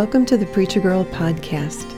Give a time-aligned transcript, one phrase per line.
[0.00, 1.94] Welcome to the Preacher Girl podcast.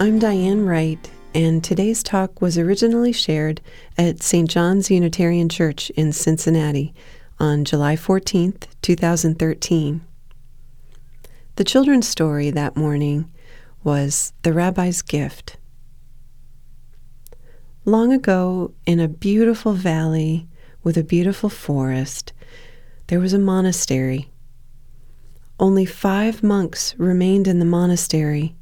[0.00, 3.60] I'm Diane Wright, and today's talk was originally shared
[3.98, 4.48] at St.
[4.48, 6.94] John's Unitarian Church in Cincinnati
[7.38, 10.00] on July 14th, 2013.
[11.56, 13.30] The children's story that morning
[13.84, 15.58] was The Rabbi's Gift.
[17.84, 20.48] Long ago, in a beautiful valley
[20.82, 22.32] with a beautiful forest,
[23.08, 24.31] there was a monastery.
[25.62, 28.56] Only five monks remained in the monastery.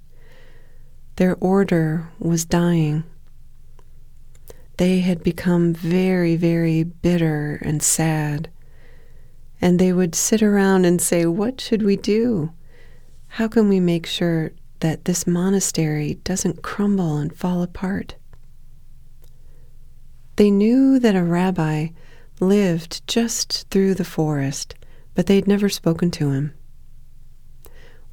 [1.16, 3.04] Their order was dying.
[4.76, 8.50] They had become very, very bitter and sad.
[9.62, 12.52] And they would sit around and say, What should we do?
[13.28, 18.16] How can we make sure that this monastery doesn't crumble and fall apart?
[20.36, 21.88] They knew that a rabbi
[22.40, 24.74] lived just through the forest,
[25.14, 26.52] but they'd never spoken to him.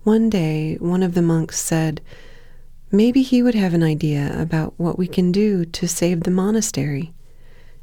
[0.08, 2.00] One day, one of the monks said,
[2.94, 7.14] Maybe he would have an idea about what we can do to save the monastery.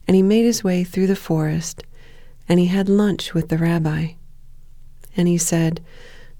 [0.09, 1.85] And he made his way through the forest
[2.49, 4.13] and he had lunch with the rabbi.
[5.15, 5.85] And he said,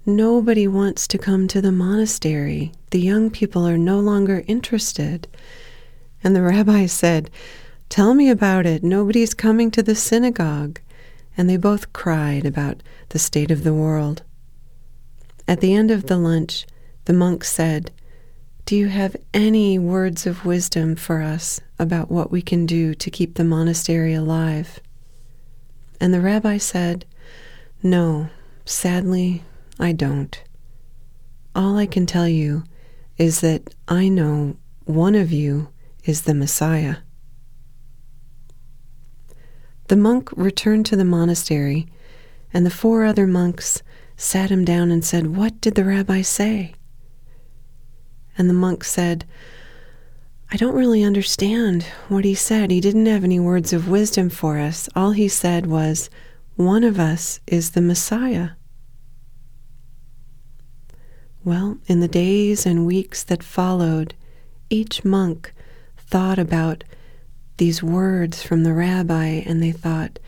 [0.07, 2.71] Nobody wants to come to the monastery.
[2.89, 5.27] The young people are no longer interested.
[6.23, 7.29] And the rabbi said,
[7.89, 8.83] Tell me about it.
[8.83, 10.79] Nobody's coming to the synagogue.
[11.37, 14.23] And they both cried about the state of the world.
[15.47, 16.65] At the end of the lunch,
[17.05, 17.91] the monk said,
[18.65, 23.11] Do you have any words of wisdom for us about what we can do to
[23.11, 24.79] keep the monastery alive?
[26.01, 27.05] And the rabbi said,
[27.83, 28.29] No,
[28.65, 29.43] sadly,
[29.79, 30.41] I don't.
[31.53, 32.63] All I can tell you
[33.17, 35.69] is that I know one of you
[36.03, 36.97] is the Messiah.
[39.87, 41.87] The monk returned to the monastery,
[42.51, 43.83] and the four other monks
[44.17, 46.73] sat him down and said, What did the rabbi say?
[48.37, 49.25] And the monk said,
[50.51, 52.69] I don't really understand what he said.
[52.69, 54.87] He didn't have any words of wisdom for us.
[54.95, 56.09] All he said was,
[56.55, 58.51] One of us is the Messiah.
[61.43, 64.15] Well, in the days and weeks that followed,
[64.69, 65.53] each monk
[65.97, 66.83] thought about
[67.57, 70.19] these words from the rabbi and they thought,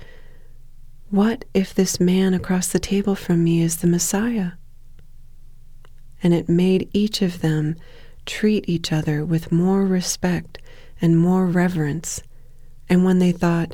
[1.10, 4.52] What if this man across the table from me is the Messiah?
[6.22, 7.76] And it made each of them
[8.26, 10.58] treat each other with more respect
[11.02, 12.22] and more reverence.
[12.90, 13.74] And when they thought,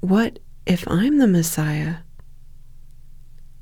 [0.00, 1.96] What if I'm the Messiah?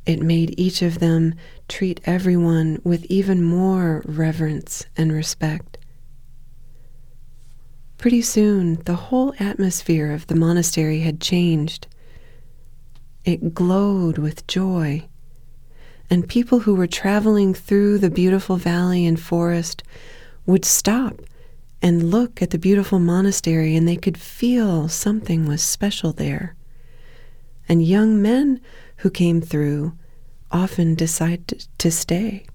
[0.05, 1.35] It made each of them
[1.69, 5.79] treat everyone with even more reverence and respect.
[7.97, 11.87] Pretty soon, the whole atmosphere of the monastery had changed.
[13.25, 15.09] It glowed with joy,
[16.09, 19.83] and people who were traveling through the beautiful valley and forest
[20.47, 21.21] would stop
[21.83, 26.55] and look at the beautiful monastery, and they could feel something was special there.
[27.69, 28.61] And young men
[28.97, 29.93] who came through
[30.51, 32.47] often decided to stay.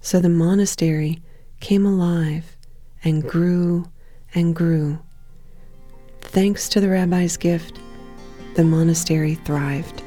[0.00, 1.22] So the monastery
[1.60, 2.56] came alive
[3.04, 3.86] and grew
[4.34, 4.98] and grew.
[6.20, 7.78] Thanks to the rabbi's gift,
[8.54, 10.02] the monastery thrived.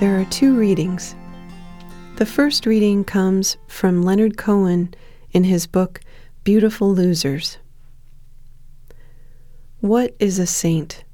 [0.00, 1.14] There are two readings.
[2.16, 4.94] The first reading comes from Leonard Cohen
[5.32, 6.00] in his book
[6.42, 7.58] Beautiful Losers.
[9.80, 11.04] What is a saint?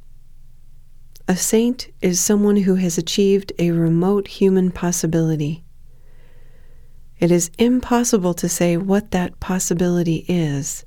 [1.29, 5.63] A saint is someone who has achieved a remote human possibility.
[7.21, 10.85] It is impossible to say what that possibility is.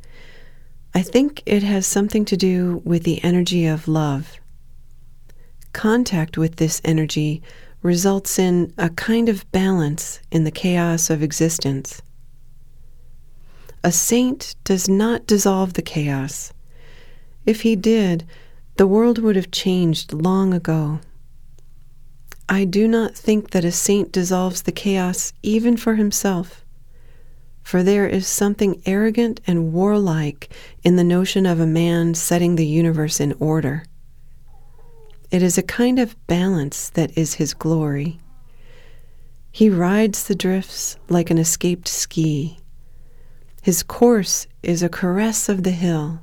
[0.94, 4.42] I think it has something to do with the energy of love.
[5.72, 7.42] Contact with this energy
[7.82, 12.02] results in a kind of balance in the chaos of existence.
[13.86, 16.52] A saint does not dissolve the chaos.
[17.50, 18.28] If he did,
[18.78, 21.00] the world would have changed long ago.
[22.48, 26.64] I do not think that a saint dissolves the chaos even for himself,
[27.64, 30.54] for there is something arrogant and warlike
[30.84, 33.84] in the notion of a man setting the universe in order.
[35.32, 38.20] It is a kind of balance that is his glory.
[39.52, 42.60] He rides the drifts like an escaped ski.
[43.64, 46.22] His course is a caress of the hill.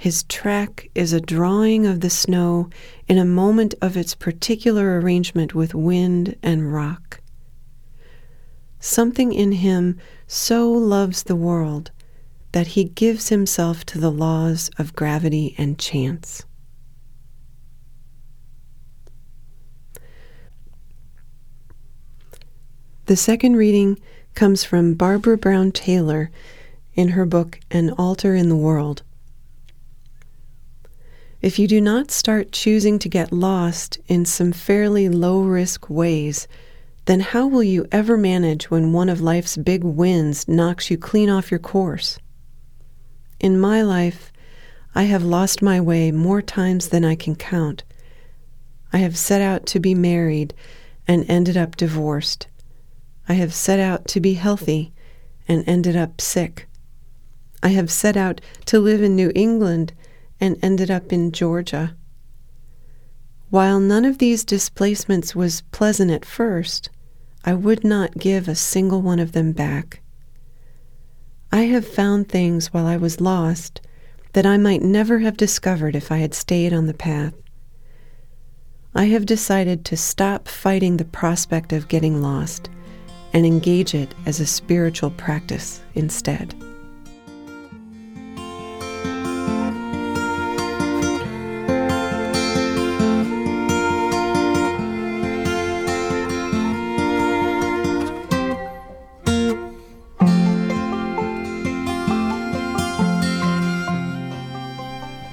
[0.00, 2.70] His track is a drawing of the snow
[3.08, 7.20] in a moment of its particular arrangement with wind and rock.
[8.78, 9.98] something in him
[10.28, 11.90] so loves the world
[12.52, 16.44] that he gives himself to the laws of gravity and chance.
[23.06, 23.98] The second reading
[24.34, 26.30] comes from Barbara Brown Taylor
[26.94, 29.02] in her book An Altar in the World.
[31.40, 36.48] If you do not start choosing to get lost in some fairly low risk ways,
[37.04, 41.30] then how will you ever manage when one of life's big winds knocks you clean
[41.30, 42.18] off your course?
[43.38, 44.32] In my life,
[44.96, 47.84] I have lost my way more times than I can count.
[48.92, 50.54] I have set out to be married
[51.06, 52.48] and ended up divorced.
[53.28, 54.92] I have set out to be healthy
[55.46, 56.66] and ended up sick.
[57.62, 59.92] I have set out to live in New England
[60.40, 61.96] and ended up in Georgia.
[63.50, 66.90] While none of these displacements was pleasant at first,
[67.44, 70.02] I would not give a single one of them back.
[71.50, 73.80] I have found things while I was lost
[74.34, 77.32] that I might never have discovered if I had stayed on the path.
[78.94, 82.68] I have decided to stop fighting the prospect of getting lost
[83.32, 86.54] and engage it as a spiritual practice instead.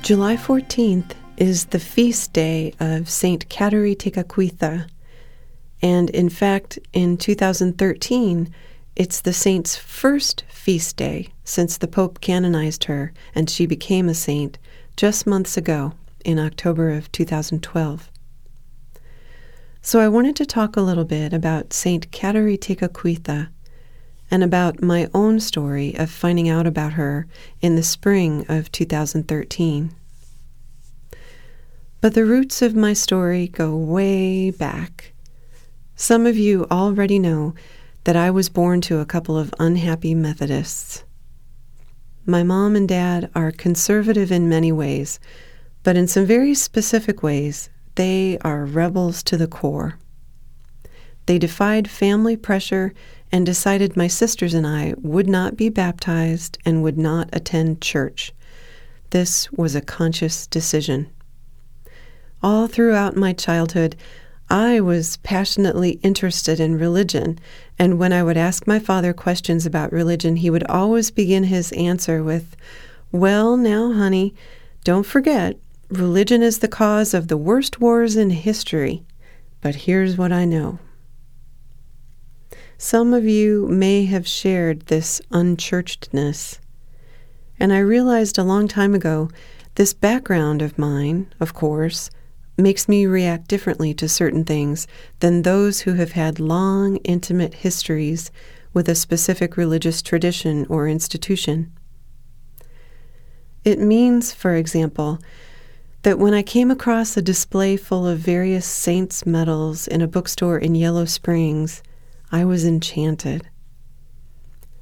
[0.05, 4.87] July 14th is the feast day of Saint Kateri Tekakwitha,
[5.81, 8.53] and in fact, in 2013,
[8.95, 14.13] it's the saint's first feast day since the Pope canonized her and she became a
[14.13, 14.59] saint
[14.95, 15.93] just months ago
[16.23, 18.11] in October of 2012.
[19.81, 23.47] So I wanted to talk a little bit about Saint Kateri Tekakwitha
[24.35, 27.25] and about my own story of finding out about her
[27.61, 29.95] in the spring of 2013.
[32.01, 35.13] But the roots of my story go way back
[35.97, 37.53] some of you already know
[38.03, 41.05] that I was born to a couple of unhappy Methodists.
[42.25, 45.21] My mom and dad are conservative in many ways,
[45.83, 49.97] but in some very specific ways, they are rebels to the core.
[51.27, 52.93] They defied family pressure
[53.31, 58.33] and decided my sisters and I would not be baptized and would not attend church.
[59.09, 61.09] This was a conscious decision.
[62.41, 63.95] All throughout my childhood,
[64.49, 67.39] I was passionately interested in religion,
[67.79, 71.71] and when I would ask my father questions about religion, he would always begin his
[71.71, 72.55] answer with,
[73.11, 74.35] Well, now, honey,
[74.83, 75.57] don't forget,
[75.89, 79.03] religion is the cause of the worst wars in history,
[79.61, 80.77] but here's what I know.
[82.77, 86.59] Some of you may have shared this unchurchedness,
[87.57, 89.29] and I realized a long time ago
[89.75, 92.09] this background of mine, of course,
[92.57, 94.87] makes me react differently to certain things
[95.21, 98.29] than those who have had long, intimate histories
[98.73, 101.71] with a specific religious tradition or institution.
[103.63, 105.19] It means, for example,
[106.03, 110.57] that when I came across a display full of various saints' medals in a bookstore
[110.57, 111.81] in Yellow Springs,
[112.35, 113.47] I was enchanted.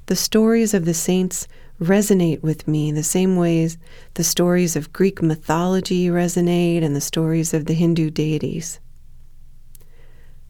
[0.08, 1.48] The stories of the saints
[1.80, 3.78] resonate with me the same ways
[4.16, 8.80] the stories of Greek mythology resonate and the stories of the Hindu deities.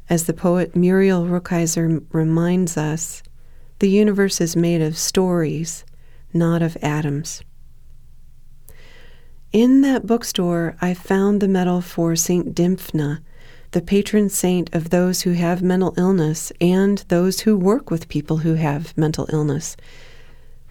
[0.10, 3.22] As the poet Muriel Rukeyser reminds us,
[3.80, 5.84] the universe is made of stories,
[6.34, 7.44] not of atoms.
[9.52, 12.56] In that bookstore, I found the medal for St.
[12.56, 13.20] Dymphna,
[13.74, 18.38] the patron saint of those who have mental illness and those who work with people
[18.38, 19.76] who have mental illness.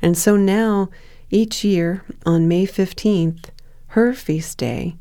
[0.01, 0.89] And so now,
[1.29, 3.47] each year on May 15th,
[3.89, 4.97] her feast day,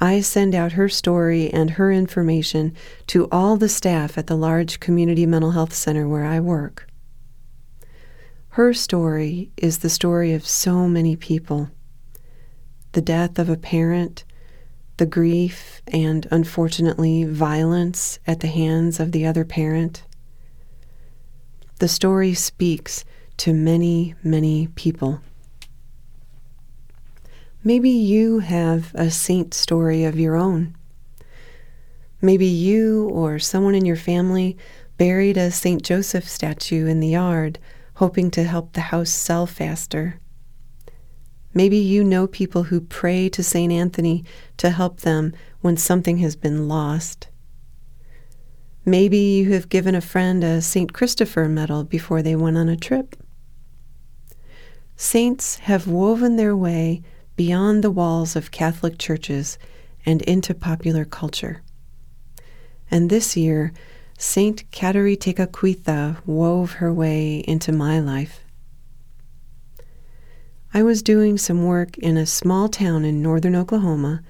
[0.00, 2.74] I send out her story and her information
[3.08, 6.88] to all the staff at the large community mental health center where I work.
[8.50, 11.70] Her story is the story of so many people
[12.92, 14.24] the death of a parent,
[14.96, 20.04] the grief and, unfortunately, violence at the hands of the other parent.
[21.78, 23.04] The story speaks
[23.38, 25.20] to many, many people.
[27.62, 30.74] Maybe you have a saint story of your own.
[32.22, 34.56] Maybe you or someone in your family
[34.96, 35.82] buried a St.
[35.82, 37.58] Joseph statue in the yard,
[37.94, 40.18] hoping to help the house sell faster.
[41.56, 43.72] Maybe you know people who pray to St.
[43.72, 44.26] Anthony
[44.58, 45.32] to help them
[45.62, 47.28] when something has been lost.
[48.84, 50.92] Maybe you have given a friend a St.
[50.92, 53.16] Christopher medal before they went on a trip.
[54.96, 57.00] Saints have woven their way
[57.36, 59.58] beyond the walls of Catholic churches
[60.04, 61.62] and into popular culture.
[62.90, 63.72] And this year,
[64.18, 68.45] Saint Kateri Tekakwitha wove her way into my life.
[70.76, 74.20] I was doing some work in a small town in northern Oklahoma,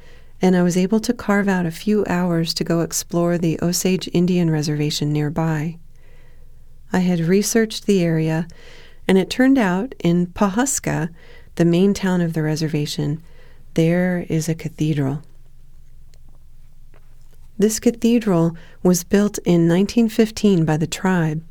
[0.41, 4.09] and I was able to carve out a few hours to go explore the Osage
[4.13, 5.77] Indian Reservation nearby.
[6.93, 8.47] I had researched the area,
[9.09, 11.09] and it turned out in Pawhuska,
[11.57, 13.21] the main town of the reservation,
[13.75, 15.25] there is a cathedral.
[17.59, 21.43] This cathedral was built in 1915 by the tribe,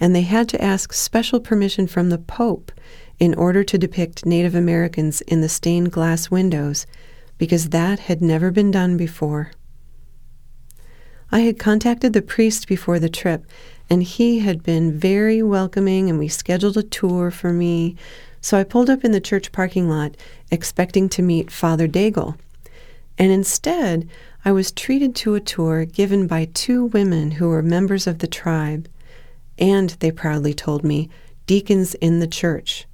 [0.00, 2.72] and they had to ask special permission from the Pope
[3.18, 6.86] in order to depict Native Americans in the stained glass windows,
[7.36, 9.52] because that had never been done before.
[11.30, 13.44] I had contacted the priest before the trip,
[13.90, 17.96] and he had been very welcoming, and we scheduled a tour for me.
[18.40, 20.16] So I pulled up in the church parking lot
[20.50, 22.38] expecting to meet Father Daigle.
[23.18, 24.08] And instead,
[24.44, 28.26] I was treated to a tour given by two women who were members of the
[28.26, 28.88] tribe,
[29.58, 31.10] and they proudly told me,
[31.46, 32.86] deacons in the church.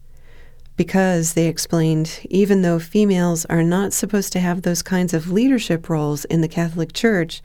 [0.76, 5.88] Because, they explained, even though females are not supposed to have those kinds of leadership
[5.88, 7.42] roles in the Catholic Church,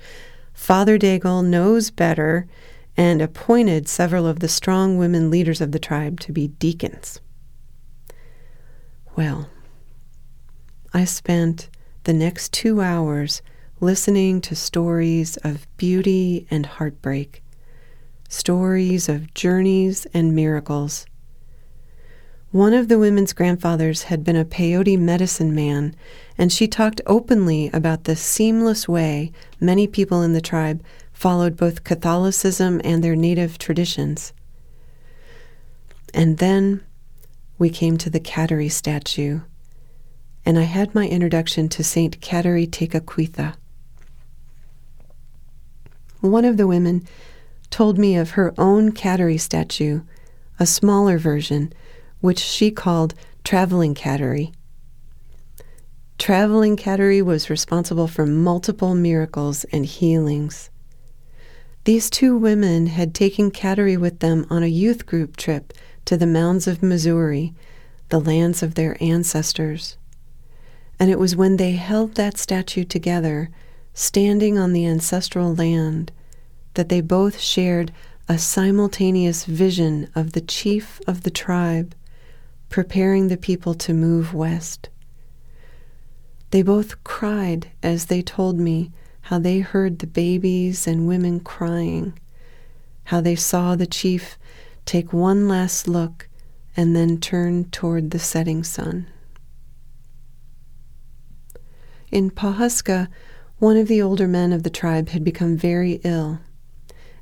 [0.52, 2.48] Father Daigle knows better
[2.98, 7.22] and appointed several of the strong women leaders of the tribe to be deacons.
[9.16, 9.50] Well,
[10.94, 11.70] I spent
[12.06, 13.42] the next two hours
[13.80, 17.44] listening to stories of beauty and heartbreak,
[18.28, 21.06] stories of journeys and miracles.
[22.52, 25.96] One of the women's grandfathers had been a peyote medicine man,
[26.36, 31.84] and she talked openly about the seamless way many people in the tribe followed both
[31.84, 34.34] Catholicism and their native traditions.
[36.12, 36.82] And then
[37.60, 39.42] we came to the Kateri statue,
[40.44, 43.58] and I had my introduction to Saint Kateri Tekakwitha.
[46.22, 47.08] One of the women
[47.70, 50.02] told me of her own Kateri statue,
[50.60, 51.72] a smaller version,
[52.22, 54.54] which she called Traveling Kateri.
[56.18, 60.70] Traveling Kateri was responsible for multiple miracles and healings.
[61.86, 65.74] These two women had taken Kateri with them on a youth group trip
[66.06, 67.54] to the mounds of Missouri,
[68.10, 69.98] the lands of their ancestors.
[71.00, 73.50] And it was when they held that statue together
[73.94, 76.12] standing on the ancestral land,
[76.74, 77.92] that they both shared
[78.28, 81.96] a simultaneous vision of the chief of the tribe
[82.70, 84.90] preparing the people to move west.
[86.52, 92.18] They both cried as they told me how they heard the babies and women crying,
[93.06, 94.38] how they saw the chief
[94.86, 96.28] take one last look
[96.76, 99.08] and then turn toward the setting sun.
[102.12, 103.08] In Pawhuska,
[103.60, 106.40] one of the older men of the tribe had become very ill,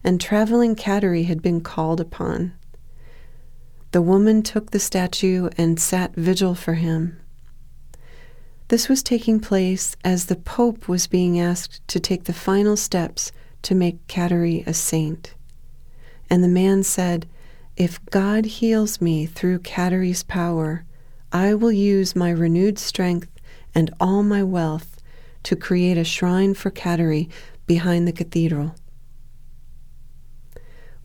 [0.04, 2.54] and traveling Kateri had been called upon.
[3.92, 7.18] The woman took the statue and sat vigil for him.
[8.68, 13.32] This was taking place as the Pope was being asked to take the final steps
[13.62, 15.36] to make Kateri a saint.
[16.30, 17.28] And the man said,
[17.78, 20.84] If God heals me through Kateri's power,
[21.32, 23.30] I will use my renewed strength
[23.74, 24.98] and all my wealth
[25.44, 27.30] to create a shrine for Kateri
[27.66, 28.76] behind the cathedral.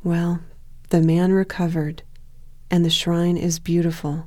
[0.03, 0.41] Well,
[0.89, 2.03] the man recovered,
[2.73, 4.27] and the shrine is beautiful,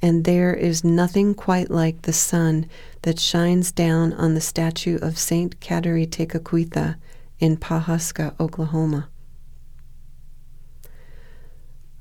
[0.00, 2.66] and there is nothing quite like the sun
[3.02, 6.94] that shines down on the statue of Saint Kateri Tekakwitha
[7.40, 9.08] in Pawhuska, Oklahoma.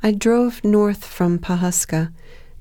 [0.03, 2.13] I drove north from Pawhuska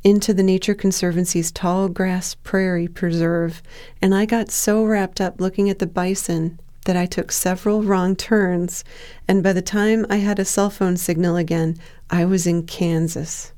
[0.02, 3.62] into the Nature Conservancy's tall grass prairie preserve,
[4.00, 8.16] and I got so wrapped up looking at the bison that I took several wrong
[8.16, 8.84] turns,
[9.28, 11.76] and by the time I had a cell phone signal again,
[12.10, 13.52] I was in Kansas.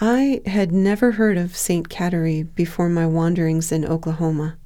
[0.00, 1.88] I had never heard of St.
[1.88, 4.56] Kateri before my wanderings in Oklahoma,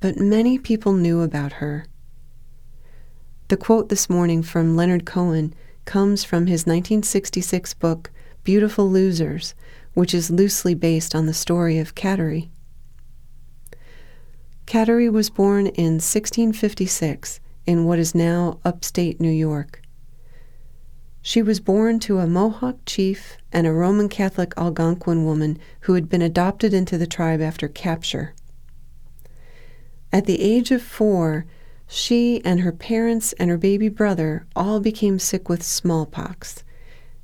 [0.00, 1.86] but many people knew about her.
[3.48, 5.54] The quote this morning from Leonard Cohen
[5.84, 8.10] comes from his 1966 book,
[8.44, 9.54] Beautiful Losers,
[9.94, 12.50] which is loosely based on the story of Kateri.
[14.68, 19.80] Kateri was born in 1656 in what is now upstate New York.
[21.22, 26.10] She was born to a Mohawk chief and a Roman Catholic Algonquin woman who had
[26.10, 28.34] been adopted into the tribe after capture.
[30.12, 31.46] At the age of four,
[31.86, 36.62] she and her parents and her baby brother all became sick with smallpox,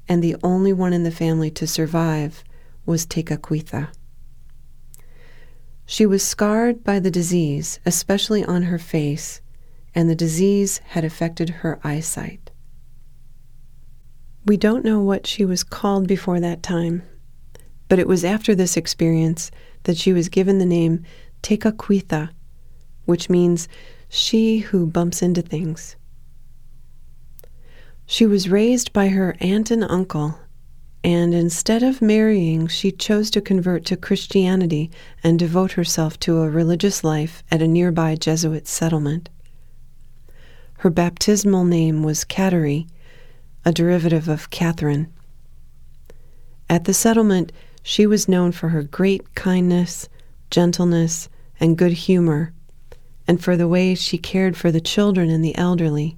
[0.08, 2.42] and the only one in the family to survive
[2.86, 3.90] was Tekakwitha.
[5.86, 9.40] She was scarred by the disease, especially on her face,
[9.94, 12.50] and the disease had affected her eyesight.
[14.46, 17.02] We don't know what she was called before that time,
[17.88, 19.50] but it was after this experience
[19.84, 21.04] that she was given the name
[21.42, 22.30] Tekakwitha,
[23.04, 23.68] which means
[24.08, 25.96] she who bumps into things.
[28.06, 30.38] She was raised by her aunt and uncle,
[31.04, 34.90] and instead of marrying, she chose to convert to Christianity
[35.22, 39.28] and devote herself to a religious life at a nearby Jesuit settlement.
[40.78, 42.88] Her baptismal name was Kateri,
[43.66, 45.12] a derivative of Catherine.
[46.70, 50.08] At the settlement, she was known for her great kindness,
[50.50, 51.28] gentleness,
[51.60, 52.54] and good humor,
[53.28, 56.16] and for the way she cared for the children and the elderly.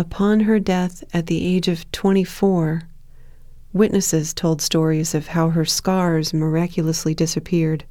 [0.00, 2.84] Upon her death at the age of 24,
[3.74, 7.84] witnesses told stories of how her scars miraculously disappeared.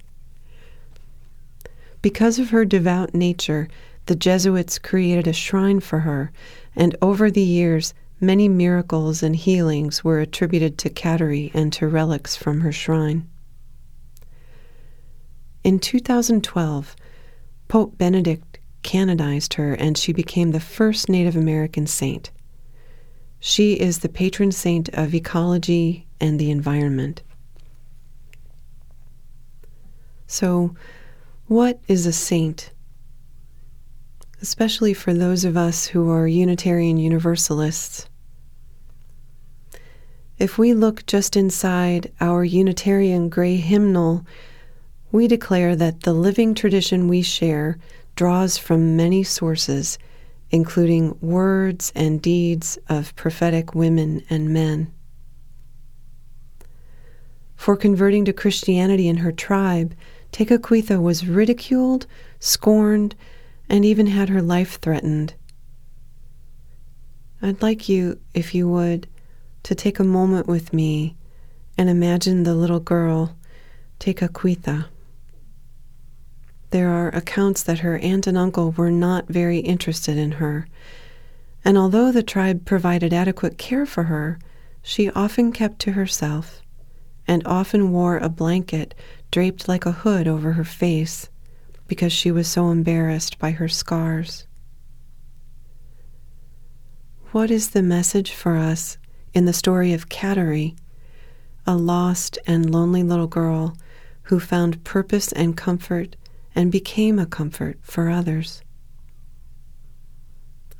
[2.01, 3.67] Because of her devout nature,
[4.07, 6.31] the Jesuits created a shrine for her,
[6.75, 12.35] and over the years, many miracles and healings were attributed to Kateri and to relics
[12.35, 13.29] from her shrine.
[15.63, 16.95] In 2012,
[17.67, 18.48] Pope Benedict
[18.83, 22.31] canonized her and she became the first Native American saint.
[23.39, 27.21] She is the patron saint of ecology and the environment.
[30.27, 30.75] So,
[31.47, 32.71] what is a saint?
[34.41, 38.07] Especially for those of us who are Unitarian Universalists.
[40.37, 44.25] If we look just inside our Unitarian gray hymnal,
[45.11, 47.77] we declare that the living tradition we share
[48.19, 49.97] draws from many sources,
[50.51, 54.91] including words and deeds of prophetic women and men.
[57.55, 59.95] For converting to Christianity in her tribe,
[60.33, 62.07] Tekakwitha was ridiculed,
[62.41, 63.15] scorned,
[63.69, 65.33] and even had her life threatened.
[67.41, 69.07] I'd like you, if you would,
[69.63, 71.15] to take a moment with me
[71.77, 73.37] and imagine the little girl,
[74.01, 74.87] Tekakwitha.
[76.71, 80.67] There are accounts that her aunt and uncle were not very interested in her,
[81.65, 84.39] and although the tribe provided adequate care for her,
[84.81, 86.61] she often kept to herself
[87.27, 88.95] and often wore a blanket
[89.31, 91.29] draped like a hood over her face
[91.87, 94.47] because she was so embarrassed by her scars.
[97.31, 98.97] What is the message for us
[99.33, 100.75] in the story of Kateri,
[101.67, 103.77] a lost and lonely little girl
[104.23, 106.15] who found purpose and comfort
[106.59, 108.61] and became a comfort for others.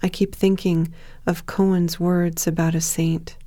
[0.03, 0.93] I keep thinking
[1.25, 3.37] of Cohen's words about a saint.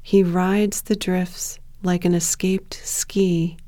[0.00, 3.58] He rides the drifts like an escaped ski.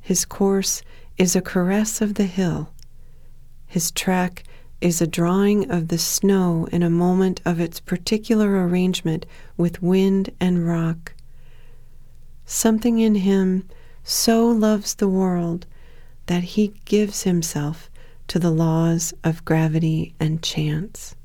[0.00, 0.82] His course
[1.18, 2.72] is a caress of the hill.
[3.66, 4.44] His track
[4.80, 10.30] is a drawing of the snow in a moment of its particular arrangement with wind
[10.38, 11.14] and rock.
[12.46, 13.68] Something in him
[14.04, 15.66] so loves the world
[16.30, 17.90] that he gives himself
[18.28, 21.16] to the laws of gravity and chance.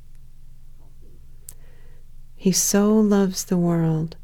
[2.35, 4.17] He so loves the world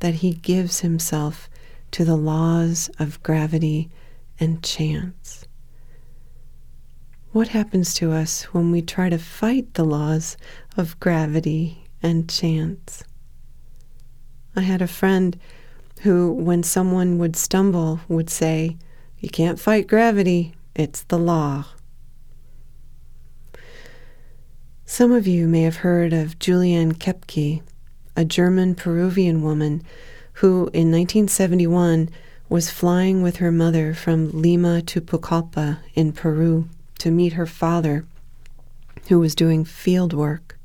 [0.00, 1.48] that he gives himself
[1.92, 3.88] to the laws of gravity
[4.38, 5.46] and chance.
[7.32, 10.36] What happens to us when we try to fight the laws
[10.76, 13.02] of gravity and chance?
[14.54, 15.38] I had a friend
[16.02, 18.76] who, when someone would stumble, would say,
[19.20, 21.66] you can't fight gravity, it's the law.
[24.84, 27.62] Some of you may have heard of Juliane Koepcke,
[28.16, 29.82] a German Peruvian woman
[30.34, 32.08] who in 1971
[32.48, 36.68] was flying with her mother from Lima to Pucallpa in Peru
[37.00, 38.06] to meet her father,
[39.08, 40.58] who was doing field work.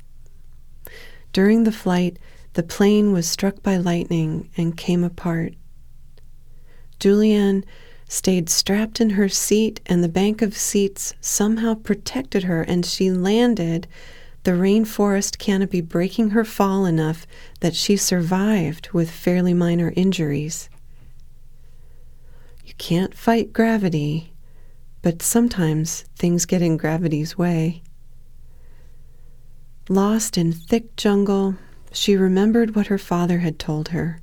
[1.32, 2.18] During the flight,
[2.54, 5.54] the plane was struck by lightning and came apart.
[7.00, 7.64] Juliane
[8.14, 13.10] stayed strapped in her seat, and the bank of seats somehow protected her, and she
[13.10, 13.88] landed,
[14.44, 17.26] the rainforest canopy breaking her fall enough
[17.60, 20.68] that she survived with fairly minor injuries.
[22.64, 24.32] You can't fight gravity,
[25.02, 27.82] but sometimes things get in gravity's way.
[29.88, 31.56] Lost in thick jungle,
[31.90, 34.20] she remembered what her father had told her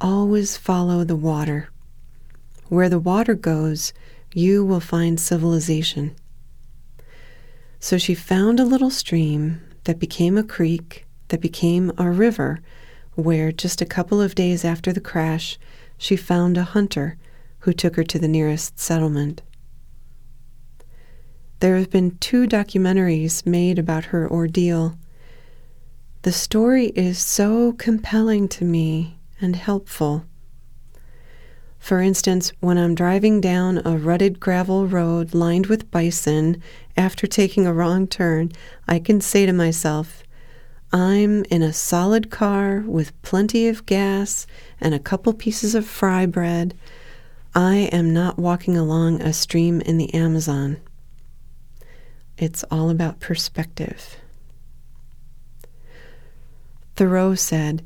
[0.00, 1.70] always follow the water.
[2.68, 3.92] Where the water goes,
[4.34, 6.14] you will find civilization.
[7.80, 12.60] So she found a little stream that became a creek, that became a river,
[13.14, 15.58] where just a couple of days after the crash,
[15.96, 17.16] she found a hunter
[17.60, 19.42] who took her to the nearest settlement.
[21.60, 24.96] There have been two documentaries made about her ordeal.
[26.22, 30.24] The story is so compelling to me and helpful.
[31.78, 36.62] For instance, when I'm driving down a rutted gravel road lined with bison
[36.96, 38.52] after taking a wrong turn,
[38.86, 40.22] I can say to myself,
[40.92, 44.46] I'm in a solid car with plenty of gas
[44.80, 46.74] and a couple pieces of fry bread.
[47.54, 50.78] I am not walking along a stream in the Amazon.
[52.38, 54.16] It's all about perspective.
[56.96, 57.84] Thoreau said,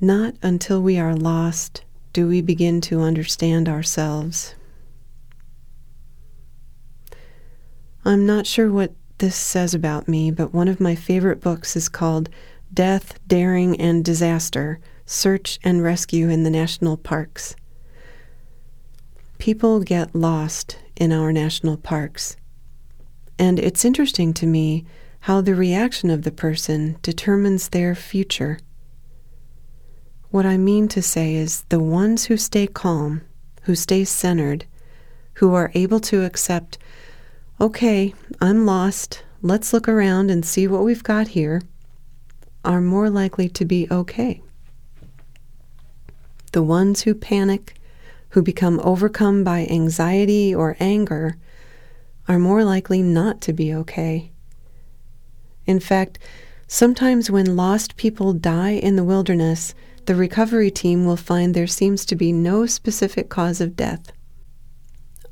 [0.00, 1.83] Not until we are lost
[2.14, 4.54] do we begin to understand ourselves.
[8.04, 11.88] I'm not sure what this says about me, but one of my favorite books is
[11.88, 12.28] called
[12.72, 17.56] Death, Daring, and Disaster Search and Rescue in the National Parks.
[19.38, 22.36] People get lost in our national parks.
[23.40, 24.84] And it's interesting to me
[25.20, 28.60] how the reaction of the person determines their future.
[30.34, 33.22] What I mean to say is the ones who stay calm,
[33.62, 34.64] who stay centered,
[35.34, 36.76] who are able to accept,
[37.60, 41.62] okay, I'm lost, let's look around and see what we've got here,
[42.64, 44.42] are more likely to be okay.
[46.50, 47.76] The ones who panic,
[48.30, 51.36] who become overcome by anxiety or anger,
[52.26, 54.32] are more likely not to be okay.
[55.64, 56.18] In fact,
[56.66, 62.04] sometimes when lost people die in the wilderness, the recovery team will find there seems
[62.06, 64.12] to be no specific cause of death.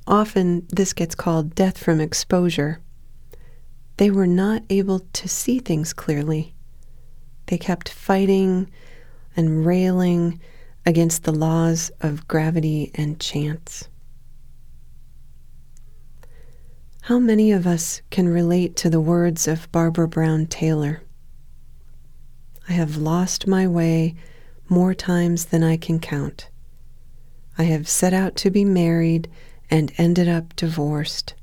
[0.06, 2.80] Often, this gets called death from exposure.
[3.98, 6.54] They were not able to see things clearly.
[7.46, 8.70] They kept fighting
[9.36, 10.40] and railing
[10.84, 13.88] against the laws of gravity and chance.
[17.02, 21.02] How many of us can relate to the words of Barbara Brown Taylor?
[22.68, 24.14] I have lost my way
[24.72, 26.48] more times than I can count.
[27.58, 29.28] I have set out to be married
[29.70, 31.34] and ended up divorced.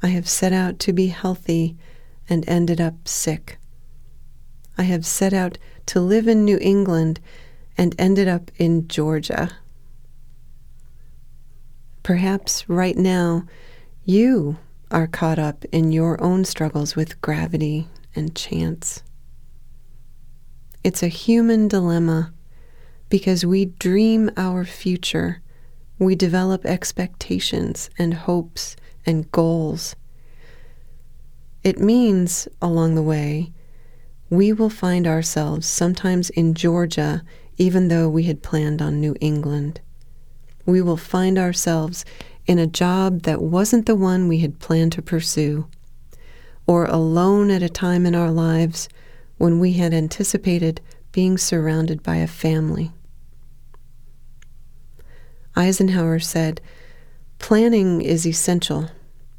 [0.00, 1.76] I have set out to be healthy
[2.28, 3.58] and ended up sick.
[4.78, 7.18] I have set out to live in New England
[7.76, 9.50] and ended up in Georgia.
[12.04, 13.44] Perhaps right now
[14.04, 14.56] you
[14.92, 19.02] are caught up in your own struggles with gravity and chance.
[20.82, 22.32] It's a human dilemma
[23.10, 25.42] because we dream our future.
[25.98, 29.94] We develop expectations and hopes and goals.
[31.62, 33.52] It means, along the way,
[34.30, 37.24] we will find ourselves sometimes in Georgia,
[37.58, 39.82] even though we had planned on New England.
[40.64, 42.06] We will find ourselves
[42.46, 45.66] in a job that wasn't the one we had planned to pursue,
[46.66, 48.88] or alone at a time in our lives
[49.40, 52.92] when we had anticipated being surrounded by a family.
[55.56, 56.60] Eisenhower said,
[57.38, 58.90] Planning is essential,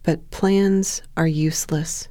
[0.01, 2.07] but plans are useless.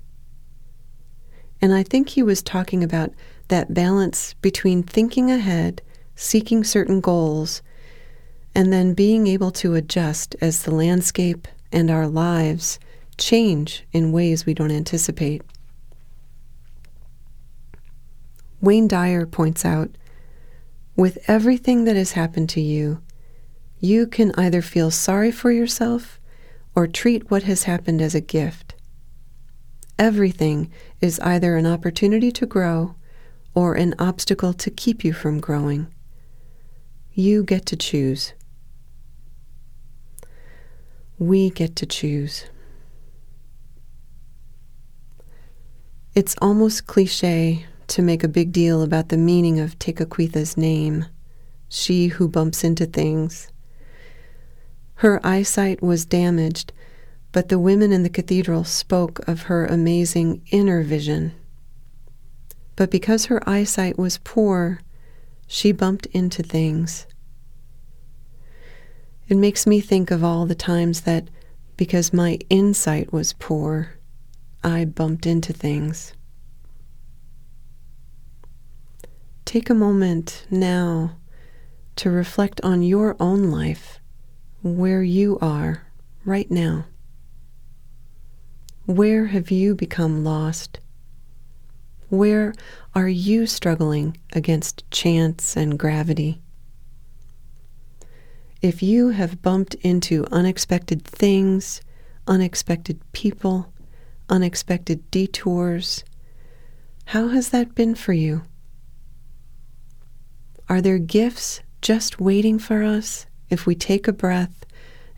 [1.60, 3.10] And I think he was talking about
[3.48, 5.82] that balance between thinking ahead,
[6.14, 7.60] seeking certain goals,
[8.54, 12.78] and then being able to adjust as the landscape and our lives
[13.18, 15.42] change in ways we don't anticipate.
[18.60, 19.90] Wayne Dyer points out
[20.96, 23.00] with everything that has happened to you,
[23.78, 26.20] you can either feel sorry for yourself
[26.74, 28.74] or treat what has happened as a gift.
[29.98, 30.70] Everything
[31.00, 32.94] is either an opportunity to grow
[33.54, 35.86] or an obstacle to keep you from growing.
[37.12, 38.34] You get to choose.
[41.18, 42.44] We get to choose.
[46.14, 51.06] It's almost cliche to make a big deal about the meaning of Tekakwitha's name,
[51.68, 53.48] she who bumps into things.
[54.94, 56.72] Her eyesight was damaged,
[57.32, 61.32] but the women in the cathedral spoke of her amazing inner vision.
[62.76, 64.80] But because her eyesight was poor,
[65.46, 67.06] she bumped into things.
[69.28, 71.28] It makes me think of all the times that,
[71.76, 73.94] because my insight was poor,
[74.62, 76.14] I bumped into things.
[79.50, 81.16] Take a moment now
[81.96, 83.98] to reflect on your own life,
[84.62, 85.88] where you are
[86.24, 86.84] right now.
[88.86, 90.78] Where have you become lost?
[92.10, 92.54] Where
[92.94, 96.40] are you struggling against chance and gravity?
[98.62, 101.80] If you have bumped into unexpected things,
[102.28, 103.72] unexpected people,
[104.28, 106.04] unexpected detours,
[107.06, 108.42] how has that been for you?
[110.70, 114.64] Are there gifts just waiting for us if we take a breath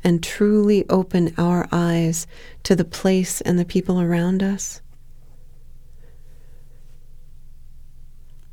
[0.02, 2.26] and truly open our eyes
[2.62, 4.80] to the place and the people around us?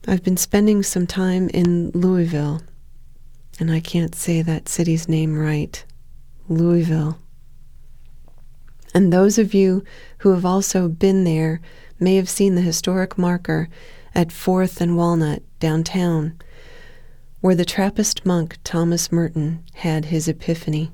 [0.06, 2.64] I've been spending some time in Louisville,
[3.62, 5.82] and I can't say that city's name right.
[6.50, 7.18] Louisville.
[8.94, 9.86] And those of you
[10.18, 11.62] who have also been there
[11.98, 13.70] may have seen the historic marker
[14.14, 16.38] at 4th and Walnut downtown,
[17.42, 20.92] where the Trappist monk Thomas Merton had his epiphany.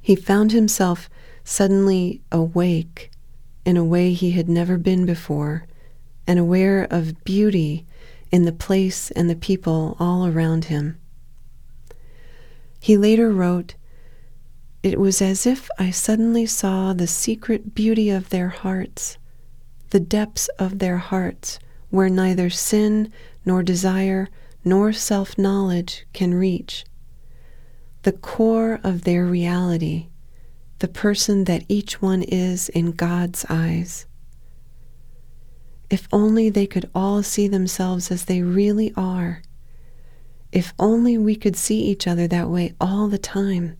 [0.00, 1.08] He found himself
[1.44, 3.10] suddenly awake
[3.64, 5.66] in a way he had never been before
[6.26, 7.86] and aware of beauty
[8.32, 10.98] in the place and the people all around him.
[12.80, 13.74] He later wrote,
[14.82, 19.18] It was as if I suddenly saw the secret beauty of their hearts,
[19.90, 21.58] the depths of their hearts,
[21.90, 23.12] where neither sin
[23.44, 24.28] nor desire
[24.64, 26.84] nor self knowledge can reach
[28.02, 30.08] the core of their reality,
[30.78, 34.06] the person that each one is in God's eyes.
[35.90, 39.42] If only they could all see themselves as they really are.
[40.50, 43.76] If only we could see each other that way all the time.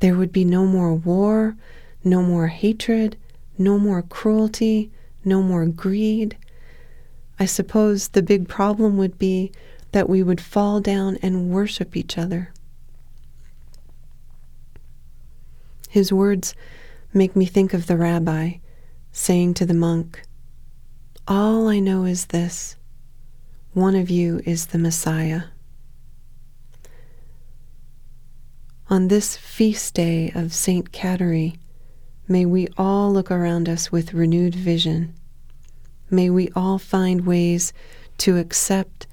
[0.00, 1.56] There would be no more war,
[2.02, 3.16] no more hatred,
[3.56, 4.90] no more cruelty,
[5.24, 6.36] no more greed.
[7.38, 9.52] I suppose the big problem would be
[9.92, 12.52] that we would fall down and worship each other.
[15.88, 16.54] His words
[17.14, 18.54] make me think of the rabbi
[19.12, 20.22] saying to the monk,
[21.26, 22.76] All I know is this
[23.72, 25.42] one of you is the Messiah.
[28.88, 30.92] On this feast day of St.
[30.92, 31.58] Kateri,
[32.28, 35.12] may we all look around us with renewed vision.
[36.10, 37.72] May we all find ways
[38.18, 39.06] to accept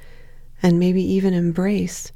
[0.62, 2.12] and maybe even embrace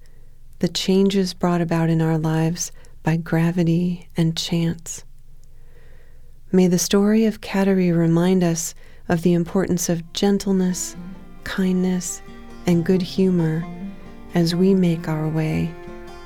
[0.60, 2.72] the changes brought about in our lives
[3.04, 5.04] by gravity and chance.
[6.52, 8.74] May the story of Kateri remind us
[9.10, 10.96] of the importance of gentleness,
[11.44, 12.22] kindness,
[12.66, 13.66] and good humor
[14.34, 15.74] as we make our way,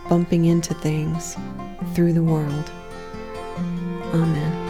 [0.09, 1.35] bumping into things
[1.93, 2.71] through the world.
[4.13, 4.60] Amen.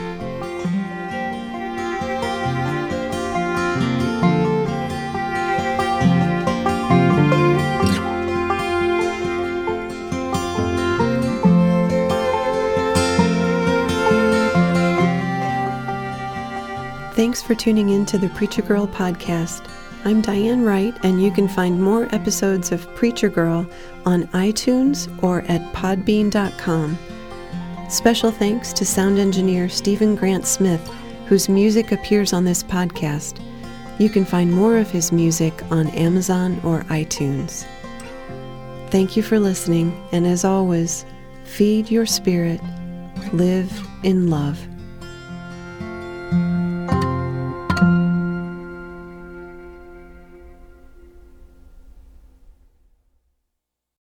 [17.51, 19.69] For tuning in to the Preacher Girl podcast.
[20.05, 23.69] I'm Diane Wright, and you can find more episodes of Preacher Girl
[24.05, 26.97] on iTunes or at podbean.com.
[27.89, 30.79] Special thanks to sound engineer Stephen Grant Smith,
[31.27, 33.41] whose music appears on this podcast.
[33.99, 37.65] You can find more of his music on Amazon or iTunes.
[38.91, 41.05] Thank you for listening, and as always,
[41.43, 42.61] feed your spirit,
[43.33, 43.69] live
[44.03, 44.70] in love.